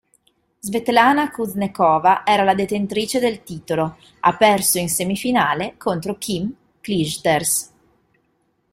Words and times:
Svetlana 0.61 1.29
Kuznecova 1.29 2.25
era 2.25 2.41
la 2.43 2.55
detentrice 2.55 3.19
del 3.19 3.43
titolo, 3.43 3.97
ha 4.21 4.35
perso 4.35 4.79
in 4.79 4.89
semifinale 4.89 5.77
contro 5.77 6.17
Kim 6.17 6.51
Clijsters. 6.81 7.71